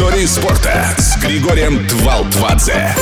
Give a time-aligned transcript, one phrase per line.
[0.00, 2.94] Истории спорта с Григорием Твалтвадзе.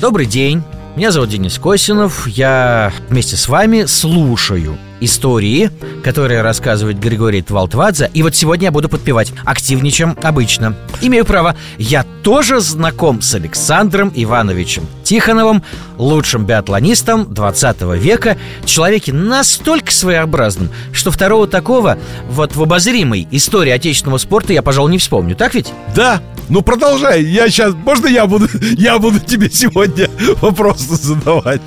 [0.00, 0.62] Добрый день.
[0.94, 2.28] Меня зовут Денис Косинов.
[2.28, 5.70] Я вместе с вами слушаю истории,
[6.04, 8.12] которые рассказывает Григорий Твалтвадзе.
[8.14, 10.76] И вот сегодня я буду подпевать активнее, чем обычно.
[11.00, 15.62] Имею право, я тоже знаком с Александром Ивановичем Тихоновым,
[15.98, 21.98] лучшим биатлонистом 20 века, человеке настолько своеобразным, что второго такого
[22.30, 25.34] вот в обозримой истории отечественного спорта я, пожалуй, не вспомню.
[25.34, 25.72] Так ведь?
[25.94, 27.22] Да, ну продолжай.
[27.24, 30.08] Я сейчас, можно я буду, я буду тебе сегодня
[30.40, 31.60] вопросы задавать?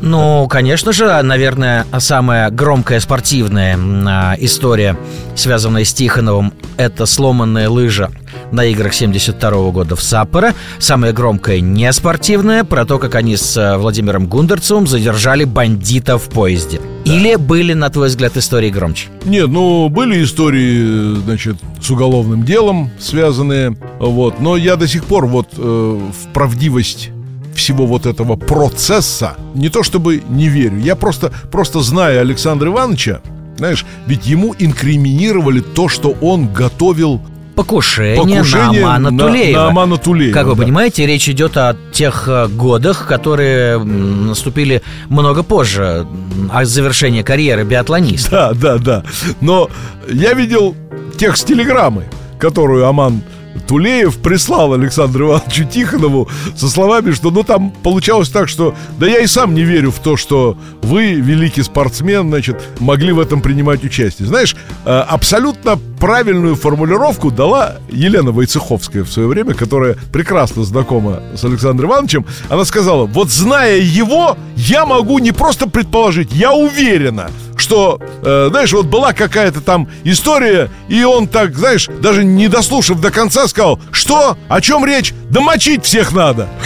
[0.00, 4.96] Ну, конечно же, наверное, самая громкая спортивная а, история,
[5.34, 8.10] связанная с Тихоновым, это сломанная лыжа
[8.52, 10.54] на играх 72 -го года в Саппоро.
[10.78, 16.28] Самая громкая не спортивная, про то, как они с а, Владимиром Гундерцевым задержали бандита в
[16.28, 16.80] поезде.
[17.04, 17.12] Да.
[17.12, 19.08] Или были, на твой взгляд, истории громче?
[19.24, 24.40] Нет, ну, были истории, значит, с уголовным делом связанные, вот.
[24.40, 27.10] Но я до сих пор вот э, в правдивость
[27.54, 33.20] всего вот этого процесса не то чтобы не верю, я просто, просто знаю Александра Ивановича,
[33.58, 37.20] знаешь, ведь ему инкриминировали то, что он готовил
[37.62, 39.58] покушение, покушение на Амана Тулеева.
[39.58, 40.34] На, на Амана Тулеева.
[40.34, 40.62] Как вы да.
[40.62, 46.06] понимаете, речь идет о тех э, годах, которые наступили много позже,
[46.52, 48.30] о завершении карьеры биатлониста.
[48.30, 49.04] Да, да, да.
[49.40, 49.70] Но
[50.08, 50.74] я видел
[51.18, 52.06] текст телеграммы,
[52.38, 53.22] которую Аман
[53.66, 59.18] Тулеев прислал Александру Ивановичу Тихонову со словами, что ну там получалось так, что да я
[59.18, 63.84] и сам не верю в то, что вы, великий спортсмен, значит, могли в этом принимать
[63.84, 64.28] участие.
[64.28, 71.44] Знаешь, э, абсолютно правильную формулировку дала Елена Войцеховская в свое время, которая прекрасно знакома с
[71.44, 72.26] Александром Ивановичем.
[72.48, 78.72] Она сказала, вот зная его, я могу не просто предположить, я уверена, что, э, знаешь,
[78.72, 83.78] вот была какая-то там история, и он так, знаешь, даже не дослушав до конца, сказал,
[83.92, 85.14] что, о чем речь?
[85.30, 86.48] Да мочить всех надо.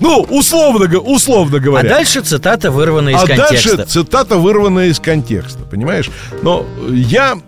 [0.00, 1.88] Ну, условно, условно говоря.
[1.88, 3.44] А дальше цитата вырванная из контекста.
[3.44, 6.10] А дальше цитата вырванная из контекста, понимаешь?
[6.42, 7.38] Но я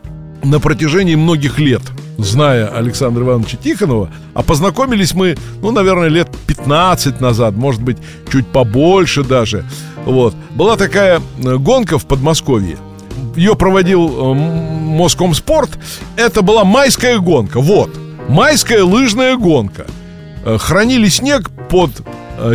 [0.42, 1.82] на протяжении многих лет
[2.18, 7.98] зная Александра Ивановича Тихонова, а познакомились мы, ну, наверное, лет 15 назад, может быть,
[8.30, 9.64] чуть побольше даже.
[10.06, 10.34] Вот.
[10.52, 12.78] Была такая э, гонка в Подмосковье.
[13.34, 15.70] Ее проводил э, Москомспорт.
[16.16, 17.60] Это была майская гонка.
[17.60, 17.90] Вот.
[18.28, 19.86] Майская лыжная гонка.
[20.44, 21.90] Э, хранили снег под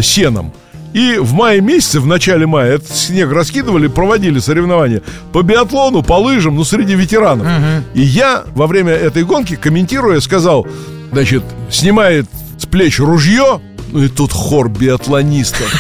[0.02, 0.54] сеном.
[0.94, 5.02] И в мае месяце, в начале мая, этот снег раскидывали, проводили соревнования
[5.32, 7.48] по биатлону, по лыжам, ну, среди ветеранов.
[7.48, 7.84] Угу.
[7.96, 10.68] И я во время этой гонки, комментируя, сказал,
[11.12, 12.28] значит, снимает
[12.60, 15.72] с плеч ружье, ну и тут хор биатлонистов.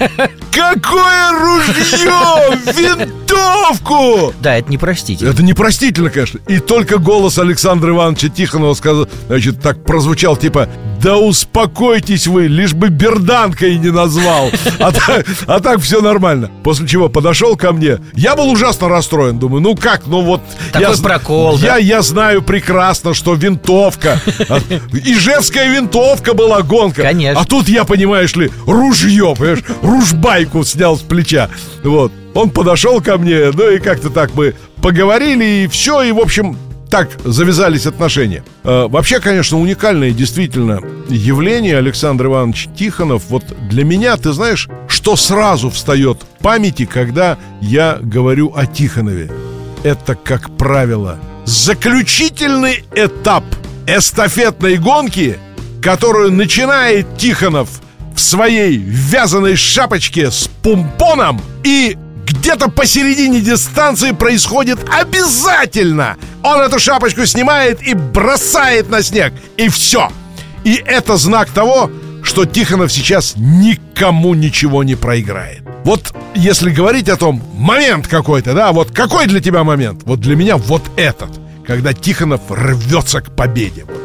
[0.52, 2.58] Какое ружье!
[2.76, 4.32] Винтовку!
[4.40, 5.30] Да, это непростительно.
[5.30, 6.40] Это непростительно, конечно.
[6.46, 10.68] И только голос Александра Ивановича Тихонова сказал, значит, так прозвучал, типа,
[11.04, 14.50] да успокойтесь вы, лишь бы берданкой не назвал.
[14.78, 16.50] А так, а так все нормально.
[16.62, 17.98] После чего подошел ко мне.
[18.14, 19.38] Я был ужасно расстроен.
[19.38, 20.40] Думаю, ну как, ну вот...
[20.72, 21.76] Такой я, прокол, я, да?
[21.76, 24.18] я знаю прекрасно, что винтовка.
[25.04, 27.02] И женская винтовка была гонка.
[27.02, 27.42] Конечно.
[27.42, 31.50] А тут я, понимаешь ли, ружье, понимаешь, ружбайку снял с плеча.
[31.82, 32.12] Вот.
[32.32, 36.56] Он подошел ко мне, ну и как-то так мы поговорили, и все, и, в общем,
[36.94, 38.44] так завязались отношения.
[38.62, 43.24] Э, вообще, конечно, уникальное действительно явление Александр Иванович Тихонов.
[43.30, 49.28] Вот для меня, ты знаешь, что сразу встает в памяти, когда я говорю о Тихонове?
[49.82, 53.44] Это, как правило, заключительный этап
[53.88, 55.36] эстафетной гонки–
[55.84, 57.68] которую начинает Тихонов
[58.14, 61.98] в своей вязаной шапочке с пумпоном и
[62.44, 66.18] где-то посередине дистанции происходит обязательно.
[66.42, 69.32] Он эту шапочку снимает и бросает на снег.
[69.56, 70.10] И все.
[70.62, 71.90] И это знак того,
[72.22, 75.62] что Тихонов сейчас никому ничего не проиграет.
[75.84, 80.02] Вот если говорить о том, момент какой-то, да, вот какой для тебя момент?
[80.04, 81.30] Вот для меня вот этот,
[81.66, 83.86] когда Тихонов рвется к победе.
[83.86, 84.03] Вот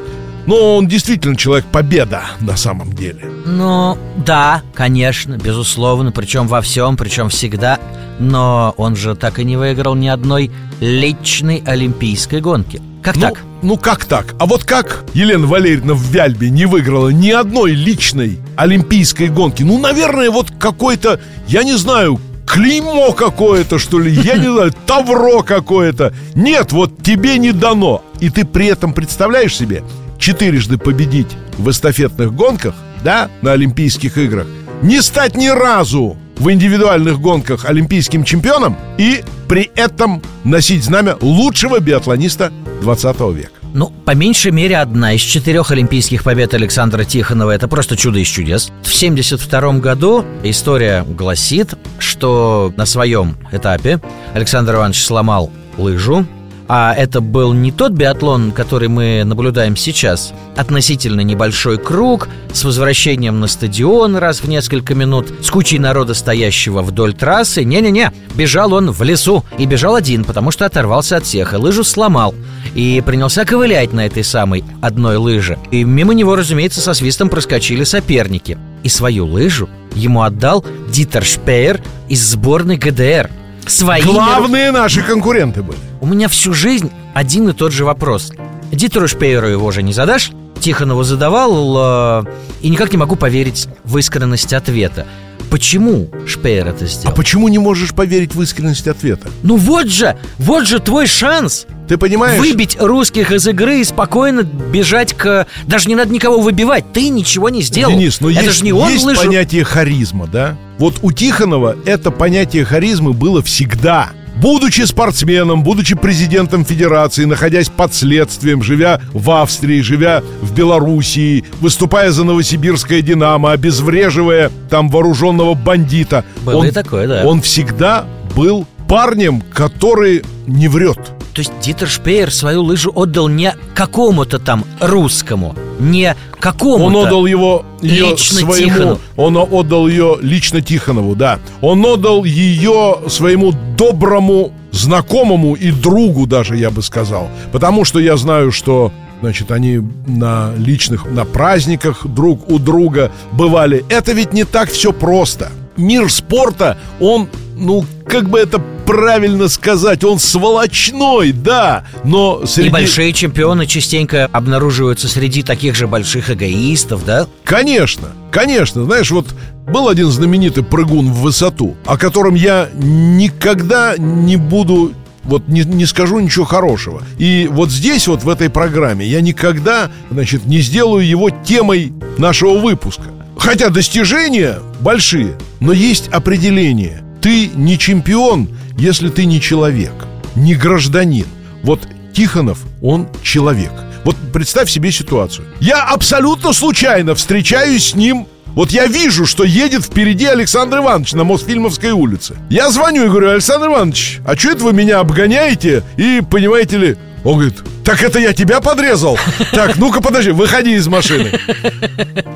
[0.50, 3.24] но он действительно человек победа на самом деле.
[3.46, 7.78] Ну, да, конечно, безусловно, причем во всем, причем всегда.
[8.19, 10.50] Но он же так и не выиграл ни одной
[10.80, 12.81] личной олимпийской гонки.
[13.04, 13.44] Как ну, так?
[13.62, 14.34] Ну как так?
[14.40, 19.62] А вот как Елена Валерьевна в Вяльбе не выиграла ни одной личной олимпийской гонки?
[19.62, 25.44] Ну, наверное, вот какой-то, я не знаю, клеймо какое-то, что ли, я не знаю, тавро
[25.44, 26.12] какое-то.
[26.34, 28.04] Нет, вот тебе не дано.
[28.19, 29.84] И ты при этом представляешь себе,
[30.19, 34.48] четырежды победить в эстафетных гонках, да, на Олимпийских играх,
[34.81, 41.80] не стать ни разу в индивидуальных гонках олимпийским чемпионом и при этом носить знамя лучшего
[41.80, 42.51] биатлониста
[42.81, 43.50] 20 века.
[43.74, 48.27] Ну, по меньшей мере, одна из четырех олимпийских побед Александра Тихонова– это просто чудо из
[48.27, 48.72] чудес.
[48.81, 54.00] В 1972 году история гласит, что на своем этапе
[54.33, 56.25] Александр Иванович сломал лыжу,
[56.71, 60.33] а это был не тот биатлон, который мы наблюдаем сейчас.
[60.56, 66.83] Относительно небольшой круг, с возвращением на стадион раз в несколько минут, с кучей народа, стоящего
[66.83, 67.63] вдоль трассы.
[67.63, 69.44] Не-не-не, бежал он в лесу.
[69.57, 72.36] И бежал один, потому что оторвался от всех, и лыжу сломал.
[72.75, 75.57] И принялся ковылять на этой самой одной лыже.
[75.72, 78.60] И мимо него, разумеется, со свистом проскочили соперники.
[78.83, 83.31] И свою лыжу ему отдал Дитер Шпеер из сборной ГДР.
[83.69, 85.77] Своими Главные наши конкуренты были.
[86.01, 88.31] у меня всю жизнь один и тот же вопрос.
[88.71, 90.31] Дитеру Шпееру его же не задашь?
[90.60, 92.31] Тихонову задавал, э,
[92.62, 95.06] и никак не могу поверить в искренность ответа.
[95.50, 97.16] Почему Шпеер это А сделал?
[97.16, 99.30] почему не можешь поверить в искренность ответа?
[99.44, 102.39] Ну вот же, вот же твой шанс Ты понимаешь?
[102.39, 105.47] Выбить русских из игры и спокойно бежать к...
[105.65, 108.71] Даже не надо никого выбивать, ты ничего не сделал Денис, но Это есть, же не
[108.71, 109.19] он есть лыжу...
[109.19, 110.56] понятие харизма, да?
[110.77, 114.09] Вот у Тихонова это понятие харизмы было всегда.
[114.36, 122.12] Будучи спортсменом, будучи президентом федерации, находясь под следствием, живя в Австрии, живя в Белоруссии, выступая
[122.12, 126.24] за новосибирское «Динамо», обезвреживая там вооруженного бандита.
[126.45, 127.24] Было он, и такое, да.
[127.25, 128.06] Он всегда
[128.36, 131.00] был парнем, который не врет.
[131.34, 137.26] То есть Дитер Шпеер свою лыжу отдал не какому-то там русскому Не какому-то Он отдал
[137.26, 139.00] его ее Лично своему, Тихонову.
[139.16, 141.40] он отдал ее лично Тихонову, да.
[141.62, 147.30] Он отдал ее своему доброму знакомому и другу даже, я бы сказал.
[147.52, 148.92] Потому что я знаю, что
[149.22, 153.84] Значит, они на личных, на праздниках друг у друга бывали.
[153.90, 155.52] Это ведь не так все просто.
[155.75, 157.28] Мир спорта, он,
[157.60, 162.70] ну, как бы это правильно сказать, он сволочной, да, но среди...
[162.70, 167.28] И большие чемпионы частенько обнаруживаются среди таких же больших эгоистов, да?
[167.44, 168.84] Конечно, конечно.
[168.86, 169.28] Знаешь, вот
[169.68, 175.86] был один знаменитый прыгун в высоту, о котором я никогда не буду вот не, не
[175.86, 177.04] скажу ничего хорошего.
[177.20, 182.58] И вот здесь, вот в этой программе, я никогда, значит, не сделаю его темой нашего
[182.58, 183.04] выпуска.
[183.38, 187.04] Хотя достижения большие, но есть определение.
[187.21, 189.94] Ты не чемпион, если ты не человек,
[190.36, 191.25] не гражданин.
[191.63, 193.71] Вот Тихонов, он человек.
[194.04, 195.48] Вот представь себе ситуацию.
[195.60, 201.24] Я абсолютно случайно встречаюсь с ним вот я вижу, что едет впереди Александр Иванович на
[201.24, 202.36] Мосфильмовской улице.
[202.50, 205.83] Я звоню и говорю, Александр Иванович, а что это вы меня обгоняете?
[205.98, 209.18] И, понимаете ли, он говорит, так это я тебя подрезал?
[209.51, 211.31] Так, ну-ка подожди, выходи из машины.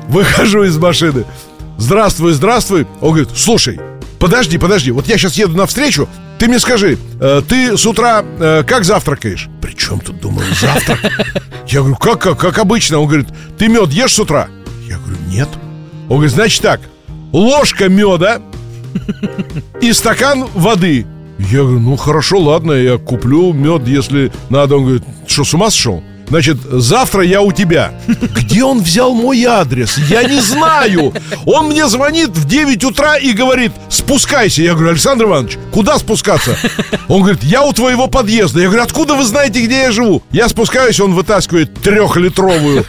[0.08, 1.24] Выхожу из машины.
[1.78, 2.86] Здравствуй, здравствуй.
[3.00, 3.80] Он говорит, слушай,
[4.24, 8.62] подожди, подожди, вот я сейчас еду навстречу, ты мне скажи, э, ты с утра э,
[8.66, 9.50] как завтракаешь?
[9.60, 10.98] При чем тут, думаю, завтрак?
[11.68, 13.00] Я говорю, как, как, как обычно?
[13.00, 13.28] Он говорит,
[13.58, 14.48] ты мед ешь с утра?
[14.88, 15.48] Я говорю, нет.
[16.08, 16.80] Он говорит, значит так,
[17.32, 18.40] ложка меда
[19.82, 21.04] и стакан воды.
[21.38, 24.76] Я говорю, ну хорошо, ладно, я куплю мед, если надо.
[24.76, 26.02] Он говорит, что, с ума сошел?
[26.28, 27.92] Значит, завтра я у тебя.
[28.06, 29.98] Где он взял мой адрес?
[30.08, 31.12] Я не знаю.
[31.44, 34.62] Он мне звонит в 9 утра и говорит, спускайся.
[34.62, 36.56] Я говорю, Александр Иванович, куда спускаться?
[37.08, 38.60] Он говорит, я у твоего подъезда.
[38.60, 40.22] Я говорю, откуда вы знаете, где я живу?
[40.30, 42.84] Я спускаюсь, он вытаскивает трехлитровую,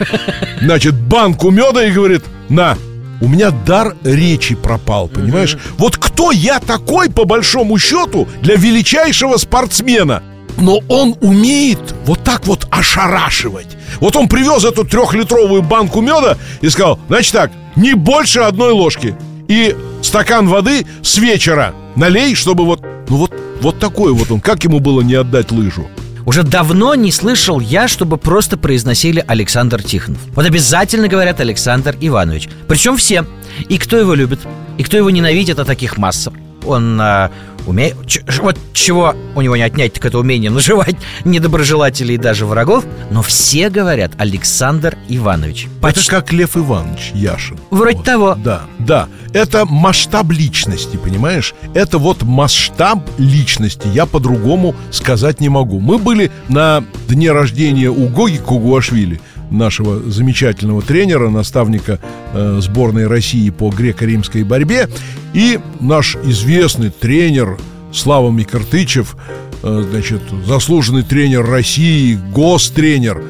[0.60, 2.76] значит, банку меда и говорит, на,
[3.20, 5.56] у меня дар речи пропал, понимаешь?
[5.78, 10.22] Вот кто я такой, по большому счету, для величайшего спортсмена?
[10.58, 13.76] Но он умеет вот так вот ошарашивать.
[14.00, 19.16] Вот он привез эту трехлитровую банку меда и сказал, значит так, не больше одной ложки.
[19.48, 24.40] И стакан воды с вечера налей, чтобы вот, ну вот, вот такой вот он.
[24.40, 25.86] Как ему было не отдать лыжу?
[26.24, 30.20] Уже давно не слышал я, чтобы просто произносили Александр Тихонов.
[30.34, 32.48] Вот обязательно говорят Александр Иванович.
[32.66, 33.24] Причем все.
[33.68, 34.40] И кто его любит,
[34.76, 36.32] и кто его ненавидит, а таких масса.
[36.64, 37.30] Он а,
[37.66, 37.96] умеет...
[38.06, 42.84] ч- вот чего у него не отнять, так это умение наживать недоброжелателей и даже врагов.
[43.10, 45.64] Но все говорят Александр Иванович.
[45.64, 47.58] Это Почти как Лев Иванович Яшин.
[47.70, 48.34] вроде того.
[48.42, 49.08] Да, да.
[49.32, 51.54] Это масштаб личности, понимаешь?
[51.74, 53.88] Это вот масштаб личности.
[53.92, 55.80] Я по-другому сказать не могу.
[55.80, 59.20] Мы были на дне рождения у Гоги Кугуашвили,
[59.50, 61.98] нашего замечательного тренера, наставника
[62.32, 64.88] э, сборной России по греко-римской борьбе.
[65.34, 67.58] И наш известный тренер
[67.92, 69.16] Слава Микартычев,
[69.62, 73.22] э, значит, заслуженный тренер России, гостренер,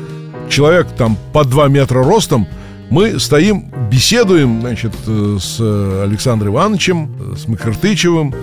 [0.48, 2.48] человек там по 2 метра ростом,
[2.90, 8.34] мы стоим, беседуем, значит, э, с э, Александром Ивановичем, э, с Макартычевым,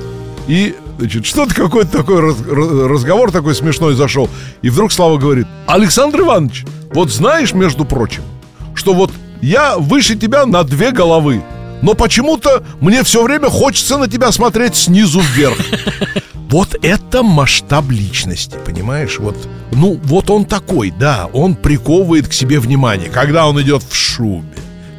[0.48, 4.30] и значит, что-то какой-то такой раз- раз- разговор такой смешной зашел.
[4.62, 8.24] И вдруг Слава говорит, Александр Иванович, вот знаешь, между прочим,
[8.76, 11.42] что вот я выше тебя на две головы.
[11.82, 15.58] Но почему-то мне все время хочется на тебя смотреть снизу вверх.
[16.50, 19.18] Вот это масштаб личности, понимаешь?
[19.18, 19.36] Вот,
[19.72, 24.46] ну, вот он такой, да, он приковывает к себе внимание, когда он идет в шубе,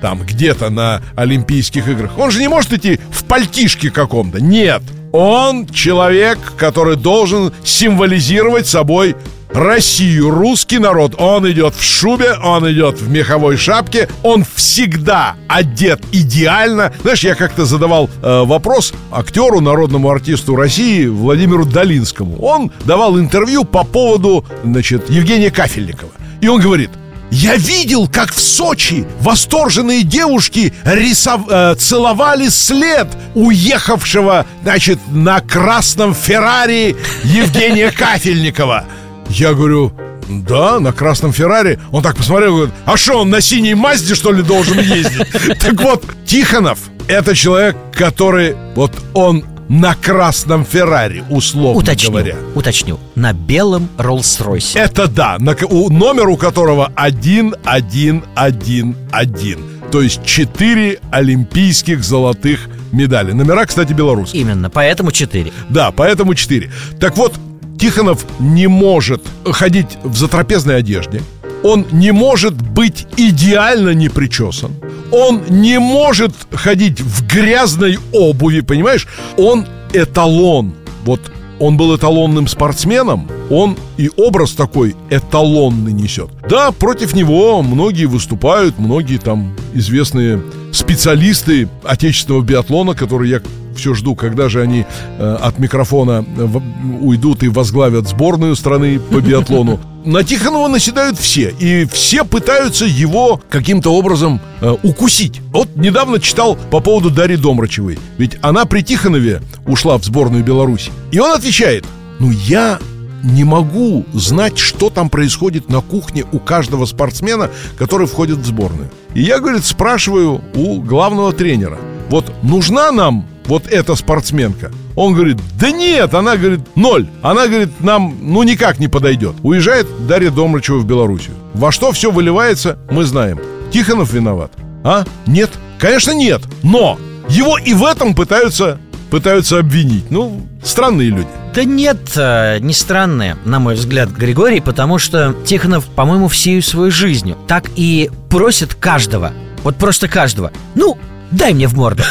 [0.01, 2.19] там где-то на Олимпийских играх.
[2.19, 4.41] Он же не может идти в пальтишке каком-то.
[4.43, 4.83] Нет,
[5.15, 9.15] он человек, который должен символизировать собой
[9.53, 11.15] Россию, русский народ.
[11.19, 16.93] Он идет в шубе, он идет в меховой шапке, он всегда одет идеально.
[17.03, 22.43] Знаешь, я как-то задавал э, вопрос актеру, народному артисту России Владимиру Долинскому.
[22.43, 26.11] Он давал интервью по поводу, значит, Евгения Кафельникова.
[26.41, 26.91] И он говорит,
[27.35, 31.43] я видел, как в Сочи восторженные девушки рисов...
[31.51, 38.85] э, целовали след уехавшего, значит, на красном Феррари Евгения Кафельникова.
[39.29, 39.93] Я говорю,
[40.29, 41.81] да, на красном Феррари.
[41.91, 45.27] Он так посмотрел, говорит, а что, он на синей Мазде, что ли, должен ездить?
[45.59, 52.37] Так вот, Тихонов— это человек, который, вот он на красном Феррари, условно Уточню, говоря.
[52.55, 52.99] уточню.
[53.15, 54.79] На белом Роллс-Ройсе.
[54.79, 59.59] Это да, на, у, номер у которого 1111.
[59.91, 63.33] То есть 4 олимпийских золотых медали.
[63.33, 64.43] Номера, кстати, белорусские.
[64.43, 65.53] Именно, поэтому 4.
[65.69, 66.71] Да, поэтому 4.
[67.01, 67.35] Так вот,
[67.79, 71.23] Тихонов не может ходить в затрапезной одежде.
[71.63, 74.73] Он не может быть идеально не причесан.
[75.15, 79.07] Он не может ходить в грязной обуви, понимаешь?
[79.37, 80.75] Он эталон.
[81.05, 81.21] Вот
[81.61, 86.31] он был эталонным спортсменом, он и образ такой эталонный несет.
[86.51, 90.43] Да, против него многие выступают, многие там известные
[90.73, 93.41] специалисты отечественного биатлона, которые я
[93.77, 94.85] все жду, когда же они
[95.19, 96.63] э, от микрофона в-
[97.03, 99.79] уйдут и возглавят сборную страны по биатлону.
[100.05, 105.41] На Тихонова наседают все, и все пытаются его каким-то образом э, укусить.
[105.51, 110.93] Вот недавно читал по поводу Дарьи Домрачевой, ведь она при Тихонове ушла в сборную Беларуси.
[111.11, 111.87] И он отвечает,
[112.21, 112.79] ну я
[113.23, 118.91] не могу знать, что там происходит на кухне у каждого спортсмена, который входит в сборную.
[119.15, 121.79] И я, говорит, спрашиваю у главного тренера,
[122.11, 124.71] вот нужна нам вот эта спортсменка?
[124.97, 127.07] Он говорит, да нет, она говорит, ноль.
[127.23, 129.35] Она говорит, нам ну никак не подойдет.
[129.43, 131.35] Уезжает Дарья Домрачева в Белоруссию.
[131.55, 133.41] Во что все выливается, мы знаем.
[133.73, 134.53] Тихонов виноват.
[134.85, 135.05] А?
[135.27, 135.51] Нет?
[135.79, 136.43] Конечно, нет.
[136.63, 136.99] Но
[137.29, 138.79] его и в этом пытаются,
[139.11, 140.11] пытаются обвинить.
[140.11, 141.29] Ну, странные люди.
[141.55, 146.91] Да нет, э, не странное, на мой взгляд, Григорий, потому что Тихонов, по-моему, всею своей
[146.91, 149.33] жизнью так и просит каждого,
[149.63, 150.99] вот просто каждого, ну,
[151.35, 152.03] дай мне в морду,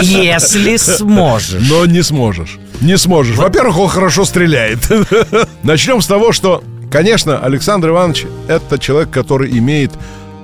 [0.00, 1.68] если сможешь.
[1.68, 2.58] Но не сможешь.
[2.80, 3.36] Не сможешь.
[3.36, 4.78] Во-первых, он хорошо стреляет.
[5.62, 9.92] Начнем с того, что, конечно, Александр Иванович это человек, который имеет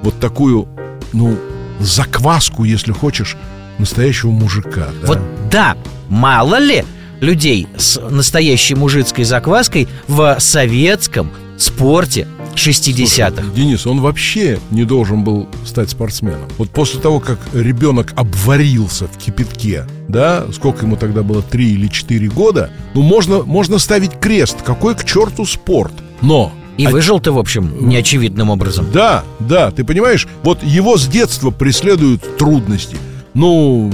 [0.02, 0.68] вот такую,
[1.12, 1.38] ну,
[1.80, 3.36] закваску, если хочешь,
[3.78, 4.88] настоящего мужика.
[5.02, 5.06] да.
[5.06, 5.18] Вот
[5.50, 5.76] да,
[6.08, 6.84] мало ли
[7.20, 12.26] людей с настоящей мужицкой закваской в советском спорте
[12.56, 13.42] 60-х.
[13.54, 16.48] Денис, он вообще не должен был стать спортсменом.
[16.58, 21.88] Вот после того, как ребенок обварился в кипятке, да, сколько ему тогда было, три или
[21.88, 24.56] четыре года, ну, можно, можно ставить крест.
[24.64, 25.92] Какой к черту спорт?
[26.22, 28.86] Но И выжил ты, в общем, неочевидным образом.
[28.92, 32.96] Да, да, ты понимаешь, вот его с детства преследуют трудности.
[33.34, 33.92] Ну,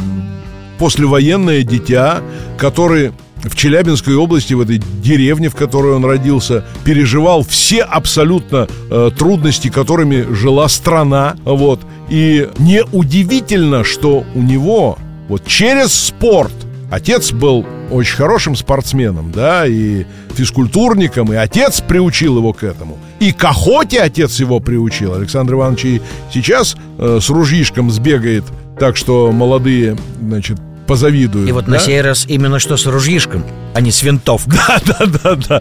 [0.78, 2.22] послевоенное дитя,
[2.58, 9.10] который в Челябинской области, в этой деревне, в которой он родился, переживал все абсолютно э,
[9.16, 11.36] трудности, которыми жила страна.
[11.44, 11.80] Вот.
[12.08, 16.52] И неудивительно, что у него вот через спорт
[16.92, 22.98] Отец был очень хорошим спортсменом, да, и физкультурником, и отец приучил его к этому.
[23.18, 25.14] И к охоте отец его приучил.
[25.14, 28.44] Александр Иванович и сейчас э, с ружьишком сбегает,
[28.78, 31.48] так что молодые, значит, позавидуют.
[31.48, 31.72] И вот да?
[31.72, 34.58] на сей раз именно что с ружьишком, а не с винтовкой.
[34.86, 35.60] Да, да, да,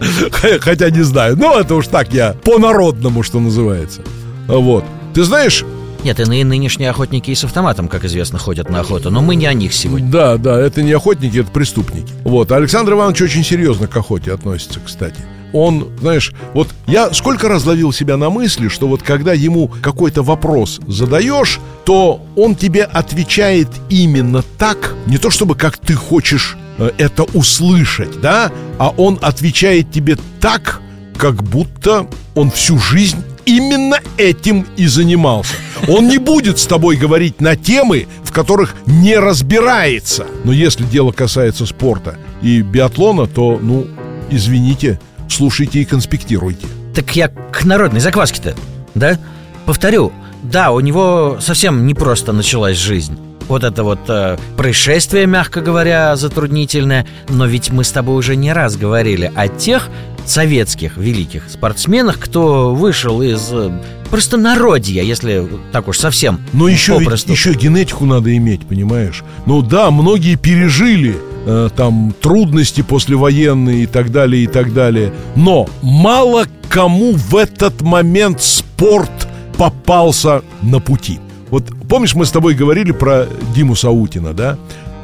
[0.60, 1.36] Хотя не знаю.
[1.36, 4.02] Ну, это уж так я по-народному, что называется.
[4.46, 4.84] Вот.
[5.14, 5.64] Ты знаешь,
[6.04, 9.46] Нет, иные нынешние охотники и с автоматом, как известно, ходят на охоту, но мы не
[9.46, 10.10] о них сегодня.
[10.10, 12.12] Да, да, это не охотники, это преступники.
[12.24, 15.20] Вот, Александр Иванович очень серьезно к охоте относится, кстати.
[15.52, 20.22] Он, знаешь, вот я сколько раз ловил себя на мысли, что вот когда ему какой-то
[20.22, 26.90] вопрос задаешь, то он тебе отвечает именно так, не то чтобы как ты хочешь э,
[26.98, 30.80] это услышать, да, а он отвечает тебе так,
[31.16, 35.54] как будто он всю жизнь именно этим и занимался.
[35.88, 40.26] Он не будет с тобой говорить на темы, в которых не разбирается.
[40.44, 43.86] Но если дело касается спорта, и биатлона, то, ну,
[44.30, 45.00] извините,
[45.32, 46.66] слушайте и конспектируйте.
[46.94, 48.54] Так я к народной закваске-то,
[48.94, 49.18] да?
[49.66, 50.12] Повторю,
[50.42, 53.18] да, у него совсем непросто началась жизнь.
[53.48, 57.06] Вот это вот э, происшествие, мягко говоря, затруднительное.
[57.28, 59.88] Но ведь мы с тобой уже не раз говорили о тех
[60.24, 63.70] советских великих спортсменах, кто вышел из э,
[64.10, 69.22] простонародья, если так уж совсем Но еще, ведь, еще генетику надо иметь, понимаешь?
[69.46, 75.12] Ну да, многие пережили э, там трудности послевоенные и так далее, и так далее.
[75.36, 79.10] Но мало кому в этот момент спорт
[79.56, 81.20] попался на пути.
[81.50, 84.56] Вот помнишь, мы с тобой говорили про Диму Саутина, да?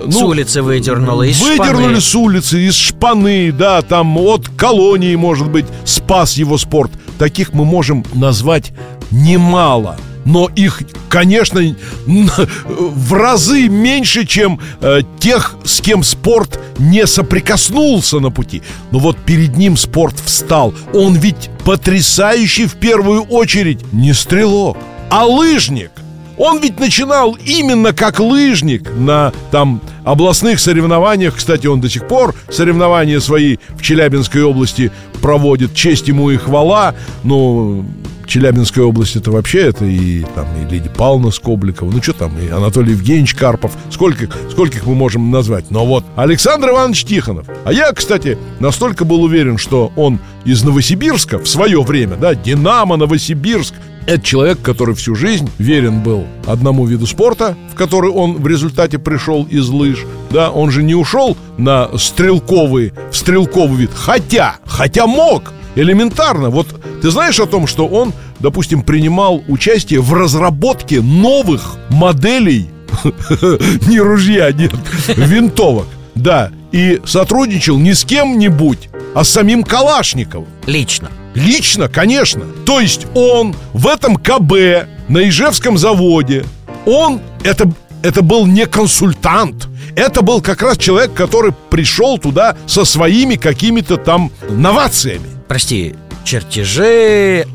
[0.07, 2.01] С улицы выдернула, из Выдернули шпаны.
[2.01, 6.93] с улицы, из шпаны, да, там от колонии, может быть, спас его спорт.
[7.19, 8.73] Таких мы можем назвать
[9.11, 9.97] немало.
[10.29, 11.63] Но их, конечно,
[12.07, 18.61] в разы меньше, чем э, тех, с кем спорт не соприкоснулся на пути.
[18.91, 20.75] Но вот перед ним спорт встал.
[20.93, 24.77] Он ведь потрясающий в первую очередь не стрелок,
[25.09, 25.93] а лыжник.
[26.37, 31.37] Он ведь начинал именно как лыжник на там областных соревнованиях.
[31.37, 34.93] Кстати, он до сих пор соревнования свои в Челябинской области
[35.23, 35.75] проводит.
[35.75, 36.95] Честь ему и хвала.
[37.25, 37.83] Но
[38.29, 42.49] Челябинская область это вообще это и там и Лидия Павловна Скобликова, ну что там, и
[42.49, 45.71] Анатолий Евгеньевич Карпов, сколько, скольких мы можем назвать.
[45.71, 47.47] Но вот Александр Иванович Тихонов.
[47.65, 52.97] А я, кстати, настолько был уверен, что он из Новосибирска в свое время, да, Динамо,
[52.97, 53.75] Новосибирск,
[54.07, 58.99] это человек, который всю жизнь верен был одному виду спорта, в который он в результате
[58.99, 60.05] пришел из лыж.
[60.31, 63.91] Да, он же не ушел на стрелковый, в стрелковый вид.
[63.95, 66.51] Хотя, хотя мог, элементарно.
[66.51, 66.69] Вот
[67.01, 72.69] ты знаешь о том, что он, допустим, принимал участие в разработке новых моделей
[73.87, 74.73] не ружья, нет,
[75.17, 75.87] винтовок.
[76.15, 80.49] Да, и сотрудничал не с кем-нибудь, а с самим Калашниковым.
[80.67, 81.11] Лично.
[81.35, 82.43] Лично, конечно.
[82.67, 86.45] То есть он в этом КБ на Ижевском заводе,
[86.87, 87.71] он, это,
[88.03, 93.97] это был не консультант, это был как раз человек, который пришел туда со своими какими-то
[93.97, 95.27] там новациями.
[95.49, 97.47] Прости, чертежи,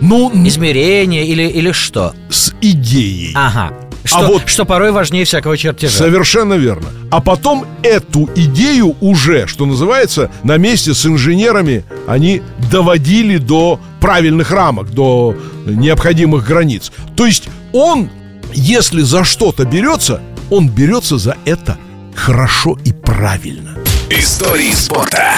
[0.00, 2.14] Ну, измерения или, или что?
[2.30, 3.32] с идеей.
[3.34, 3.72] Ага.
[4.04, 5.92] Что, вот- что порой важнее всякого чертежа.
[5.96, 6.86] Совершенно верно.
[7.10, 14.50] А потом эту идею уже, что называется, на месте с инженерами они доводили до правильных
[14.50, 16.90] рамок, до необходимых границ.
[17.16, 18.08] То есть он,
[18.54, 21.76] если за что-то берется, он берется за это
[22.14, 23.76] хорошо и правильно.
[24.10, 25.34] Истории спорта.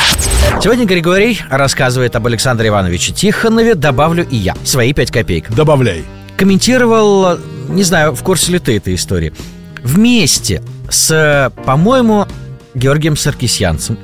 [0.63, 5.51] Сегодня Григорий рассказывает об Александре Ивановиче Тихонове, добавлю и я, свои пять копеек.
[5.51, 6.05] Добавляй.
[6.37, 9.33] Комментировал, не знаю, в курсе ли ты этой истории,
[9.83, 12.27] вместе с, по-моему,
[12.75, 13.99] Георгием Саркисянцем,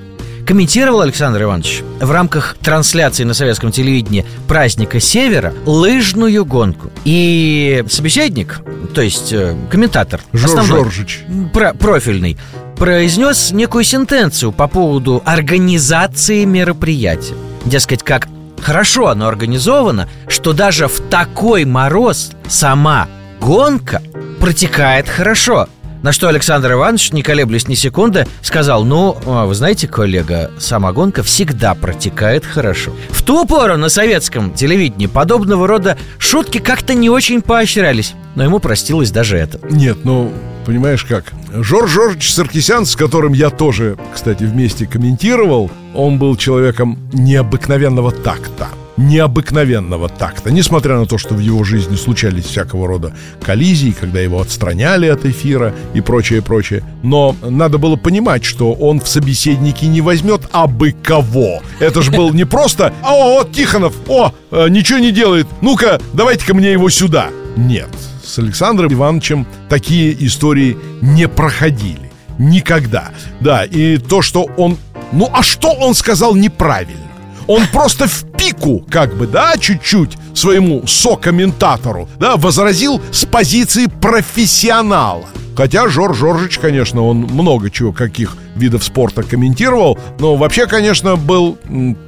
[0.47, 6.91] комментировал Александр Иванович в рамках трансляции на советском телевидении праздника Севера лыжную гонку.
[7.05, 8.61] И собеседник,
[8.95, 11.25] то есть э, комментатор, Жор основной, Жоржич.
[11.53, 12.39] про- профильный,
[12.77, 17.35] произнес некую сентенцию по поводу организации мероприятия.
[17.65, 18.29] Дескать, как
[18.63, 23.09] хорошо оно организовано, что даже в такой мороз сама
[23.41, 24.01] гонка
[24.41, 25.69] протекает хорошо.
[26.07, 30.93] На что Александр Иванович, не колеблясь ни секунды, сказал Ну, а, вы знаете, коллега, сама
[30.93, 37.11] гонка всегда протекает хорошо В ту пору на советском телевидении подобного рода шутки как-то не
[37.11, 39.59] очень поощрялись Но ему простилось даже это.
[39.69, 40.33] Нет, ну,
[40.65, 47.01] понимаешь как Жорж Жоржич Саркисян, с которым я тоже, кстати, вместе комментировал Он был человеком
[47.15, 53.95] необыкновенного такта необыкновенного такта Несмотря на то, что в его жизни случались всякого рода коллизии
[53.99, 59.09] Когда его отстраняли от эфира и прочее, прочее Но надо было понимать, что он в
[59.09, 64.69] собеседнике не возьмет абы кого Это же был не просто «О, вот Тихонов, о, э,
[64.69, 67.89] ничего не делает, ну-ка, давайте-ка мне его сюда» Нет,
[68.23, 72.13] с Александром Ивановичем такие истории не проходили.
[72.39, 73.11] Никогда.
[73.41, 74.77] Да, и то, что он...
[75.13, 77.06] Ну, а что он сказал неправильно?
[77.47, 85.27] Он просто в пику, как бы, да, чуть-чуть своему сокомментатору, да, возразил с позиции профессионала.
[85.57, 91.57] Хотя Жорж Жоржич, конечно, он много чего, каких видов спорта комментировал, но вообще, конечно, был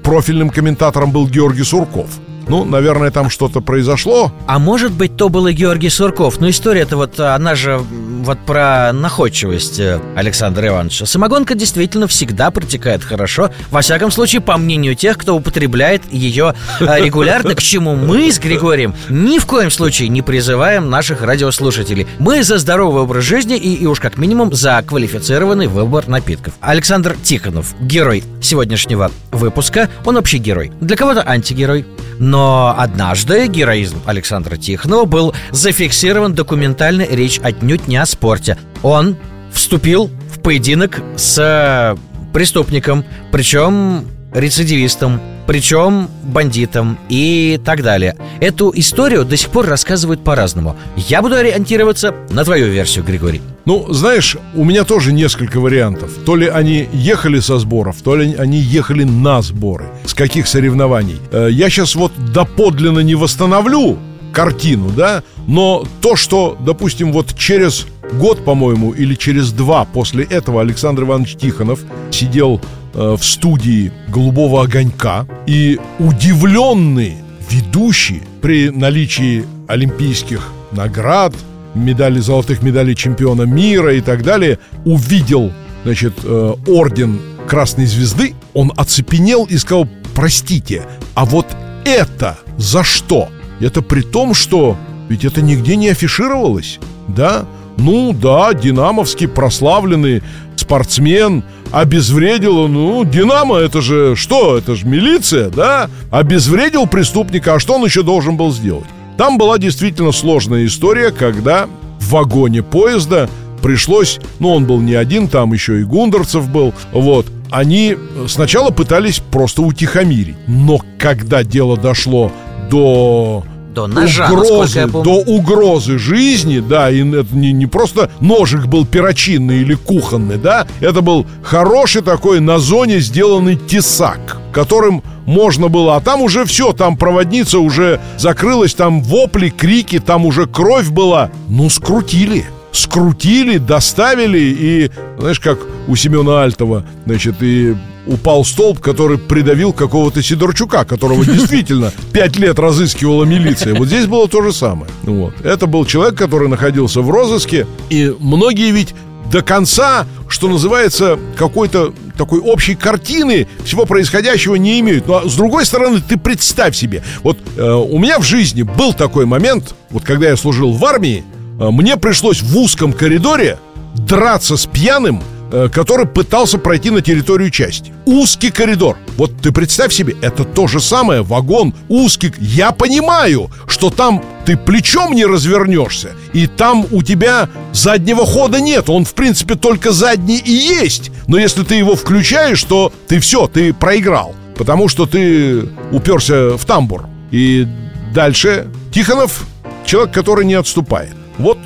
[0.02, 2.08] профильным комментатором был Георгий Сурков.
[2.48, 4.32] Ну, наверное, там что-то произошло.
[4.46, 6.40] А может быть, то был и Георгий Сурков.
[6.40, 11.06] Но история-то вот, она же вот про находчивость э, Александра Ивановича.
[11.06, 13.50] Самогонка действительно всегда протекает хорошо.
[13.70, 18.38] Во всяком случае, по мнению тех, кто употребляет ее э, регулярно, к чему мы с
[18.38, 22.06] Григорием ни в коем случае не призываем наших радиослушателей.
[22.18, 26.54] Мы за здоровый образ жизни и, и уж как минимум за квалифицированный выбор напитков.
[26.60, 29.88] Александр Тихонов, герой сегодняшнего выпуска.
[30.04, 30.72] Он вообще герой.
[30.80, 31.86] Для кого-то антигерой.
[32.18, 38.58] Но однажды героизм Александра Тихонова был зафиксирован документальной речь отнюдь не о спорте.
[38.82, 39.16] Он
[39.52, 41.96] вступил в поединок с
[42.32, 44.04] преступником, причем
[44.38, 48.16] рецидивистом, причем бандитом и так далее.
[48.40, 50.76] Эту историю до сих пор рассказывают по-разному.
[50.96, 53.40] Я буду ориентироваться на твою версию, Григорий.
[53.64, 56.10] Ну, знаешь, у меня тоже несколько вариантов.
[56.24, 59.86] То ли они ехали со сборов, то ли они ехали на сборы.
[60.06, 61.18] С каких соревнований?
[61.32, 63.98] Э, я сейчас вот доподлинно не восстановлю
[64.32, 70.60] картину, да, но то, что, допустим, вот через год, по-моему, или через два после этого
[70.60, 72.60] Александр Иванович Тихонов сидел
[72.94, 77.16] э, в студии «Голубого огонька» и удивленный
[77.50, 81.34] ведущий при наличии олимпийских наград,
[81.74, 85.52] медали, золотых медалей чемпиона мира и так далее, увидел,
[85.84, 90.82] значит, э, орден Красной Звезды, он оцепенел и сказал, простите,
[91.14, 91.46] а вот
[91.84, 93.28] это за что?
[93.60, 94.76] Это при том, что
[95.08, 97.46] ведь это нигде не афишировалось, да?
[97.78, 100.22] Ну да, динамовский прославленный
[100.56, 104.56] спортсмен обезвредил, ну, Динамо это же что?
[104.56, 105.90] Это же милиция, да?
[106.10, 108.86] Обезвредил преступника, а что он еще должен был сделать?
[109.16, 113.28] Там была действительно сложная история, когда в вагоне поезда
[113.62, 117.96] пришлось, ну, он был не один, там еще и Гундерцев был, вот, они
[118.28, 122.30] сначала пытались просто утихомирить, но когда дело дошло
[122.70, 128.86] до до ножа, угрозы, до угрозы жизни, да, и это не, не просто ножик был
[128.86, 135.96] перочинный или кухонный, да, это был хороший такой на зоне сделанный тесак, которым можно было,
[135.96, 141.30] а там уже все, там проводница уже закрылась, там вопли, крики, там уже кровь была,
[141.48, 147.74] ну, скрутили скрутили, доставили и, знаешь, как у Семена Альтова, значит, и
[148.08, 153.74] упал столб, который придавил какого-то Сидорчука, которого действительно пять лет разыскивала милиция.
[153.74, 154.90] Вот здесь было то же самое.
[155.02, 155.34] Вот.
[155.44, 158.94] Это был человек, который находился в розыске, и многие ведь
[159.30, 165.06] до конца, что называется, какой-то такой общей картины всего происходящего не имеют.
[165.06, 169.26] Но с другой стороны, ты представь себе, вот э, у меня в жизни был такой
[169.26, 171.24] момент, вот когда я служил в армии,
[171.60, 173.58] э, мне пришлось в узком коридоре
[173.94, 175.22] драться с пьяным,
[175.72, 177.92] который пытался пройти на территорию части.
[178.04, 178.96] Узкий коридор.
[179.16, 182.32] Вот ты представь себе, это то же самое, вагон узкий.
[182.38, 188.88] Я понимаю, что там ты плечом не развернешься, и там у тебя заднего хода нет.
[188.88, 191.10] Он, в принципе, только задний и есть.
[191.26, 194.34] Но если ты его включаешь, то ты все, ты проиграл.
[194.56, 197.06] Потому что ты уперся в тамбур.
[197.30, 197.66] И
[198.14, 199.46] дальше Тихонов
[199.84, 201.14] человек, который не отступает.
[201.38, 201.58] Вот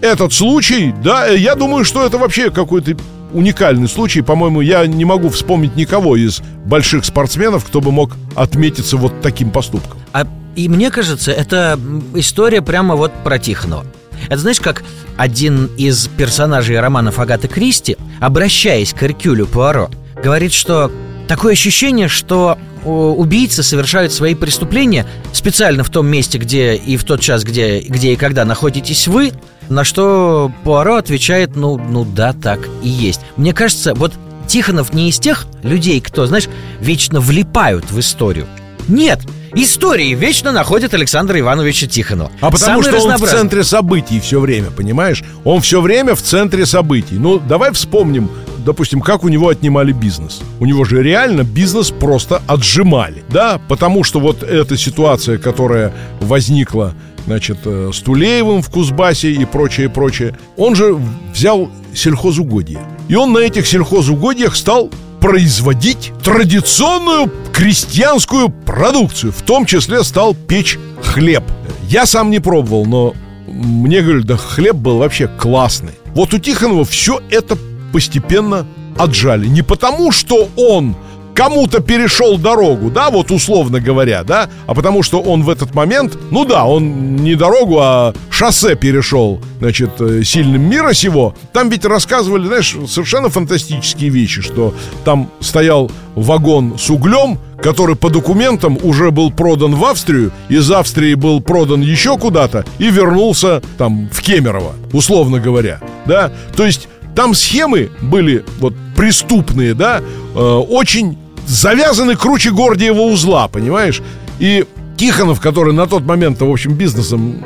[0.00, 2.96] этот случай, да, я думаю, что это вообще какой-то
[3.32, 4.22] уникальный случай.
[4.22, 9.50] По-моему, я не могу вспомнить никого из больших спортсменов, кто бы мог отметиться вот таким
[9.50, 9.98] поступком.
[10.12, 11.78] А и мне кажется, это
[12.14, 13.84] история прямо вот про Тихонова.
[14.28, 14.82] Это знаешь, как
[15.16, 19.90] один из персонажей романов Агаты Кристи, обращаясь к Эркюлю Пуаро,
[20.22, 20.90] говорит, что
[21.28, 27.20] такое ощущение, что убийцы совершают свои преступления специально в том месте, где и в тот
[27.20, 29.32] час, где, где и когда находитесь вы,
[29.68, 33.20] на что Пуаро отвечает, ну, ну да, так и есть.
[33.36, 34.12] Мне кажется, вот
[34.46, 36.48] Тихонов не из тех людей, кто, знаешь,
[36.80, 38.46] вечно влипают в историю.
[38.88, 39.20] Нет,
[39.54, 42.30] истории вечно находят Александра Ивановича Тихонова.
[42.40, 45.24] А потому Самый что он в центре событий все время, понимаешь?
[45.44, 47.16] Он все время в центре событий.
[47.16, 48.30] Ну, давай вспомним,
[48.66, 50.40] допустим, как у него отнимали бизнес.
[50.60, 53.60] У него же реально бизнес просто отжимали, да?
[53.68, 56.92] Потому что вот эта ситуация, которая возникла
[57.26, 60.36] значит, э, с Тулеевым в Кузбассе и прочее, прочее.
[60.56, 60.98] Он же
[61.32, 62.80] взял сельхозугодья.
[63.08, 69.32] И он на этих сельхозугодьях стал производить традиционную крестьянскую продукцию.
[69.32, 71.44] В том числе стал печь хлеб.
[71.88, 73.14] Я сам не пробовал, но
[73.46, 75.92] мне говорят, да хлеб был вообще классный.
[76.16, 77.56] Вот у Тихонова все это
[77.96, 78.66] постепенно
[78.98, 79.46] отжали.
[79.46, 80.94] Не потому, что он
[81.34, 86.18] кому-то перешел дорогу, да, вот условно говоря, да, а потому что он в этот момент,
[86.30, 91.34] ну да, он не дорогу, а шоссе перешел, значит, э, сильным мира сего.
[91.54, 94.74] Там ведь рассказывали, знаешь, совершенно фантастические вещи, что
[95.06, 101.14] там стоял вагон с углем, который по документам уже был продан в Австрию, из Австрии
[101.14, 107.34] был продан еще куда-то и вернулся там в Кемерово, условно говоря, да, то есть там
[107.34, 110.00] схемы были вот преступные, да,
[110.34, 114.02] э, очень завязаны круче Гордиева узла, понимаешь?
[114.38, 117.42] И Тихонов, который на тот момент, в общем, бизнесом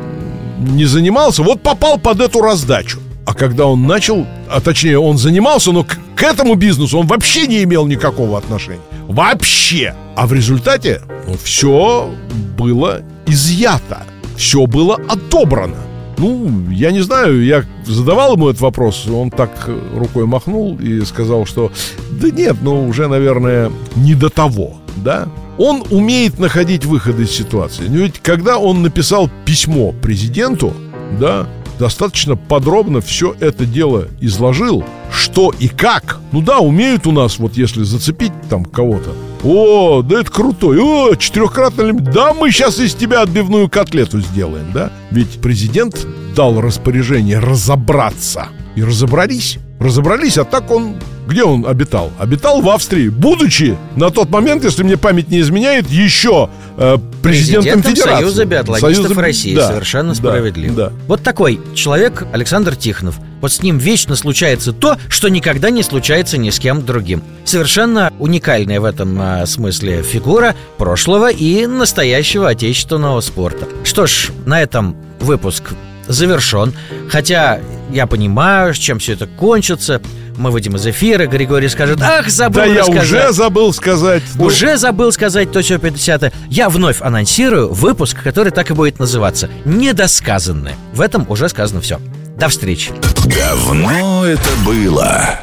[0.59, 2.99] не занимался, вот попал под эту раздачу.
[3.25, 7.47] А когда он начал, а точнее он занимался, но к, к этому бизнесу он вообще
[7.47, 8.81] не имел никакого отношения.
[9.07, 9.95] Вообще.
[10.17, 12.11] А в результате ну, все
[12.59, 14.03] было изъято.
[14.37, 15.77] Все было отобрано.
[16.21, 19.51] Ну, я не знаю, я задавал ему этот вопрос, он так
[19.95, 21.73] рукой махнул и сказал, что
[22.11, 25.29] да нет, ну уже, наверное, не до того, да?
[25.57, 27.85] Он умеет находить выходы из ситуации.
[27.89, 30.75] Ведь когда он написал письмо президенту,
[31.19, 36.21] да, достаточно подробно все это дело изложил, что и как.
[36.33, 39.15] Ну да, умеют у нас, вот если зацепить там кого-то.
[39.43, 40.79] О, да это крутой.
[40.81, 42.05] О, четырехкратный лимит.
[42.11, 44.91] Да, мы сейчас из тебя отбивную котлету сделаем, да?
[45.11, 48.49] Ведь президент дал распоряжение разобраться.
[48.77, 49.59] И разобрались.
[49.79, 50.97] Разобрались, а так он
[51.31, 52.11] где он обитал?
[52.19, 57.83] Обитал в Австрии, будучи на тот момент, если мне память не изменяет, еще э, президентом,
[57.83, 58.23] президентом Федерации.
[58.25, 59.21] Союза биатлонистов Союза...
[59.21, 59.55] России.
[59.55, 60.75] Да, Совершенно справедливо.
[60.75, 60.93] Да, да.
[61.07, 63.21] Вот такой человек Александр Тихонов.
[63.41, 67.23] Вот с ним вечно случается то, что никогда не случается ни с кем другим.
[67.45, 73.67] Совершенно уникальная в этом а, смысле фигура прошлого и настоящего отечественного спорта.
[73.85, 75.71] Что ж, на этом выпуск
[76.07, 76.75] завершен.
[77.09, 80.01] Хотя я понимаю, чем все это кончится.
[80.41, 83.03] Мы выйдем из эфира, Григорий скажет, ах, забыл Да я рассказать.
[83.05, 84.23] уже забыл сказать.
[84.37, 84.47] Ну...
[84.47, 89.51] Уже забыл сказать то, что 50 Я вновь анонсирую выпуск, который так и будет называться
[89.67, 90.77] «Недосказанное».
[90.95, 92.01] В этом уже сказано все.
[92.39, 92.91] До встречи.
[93.27, 95.41] Давно это было.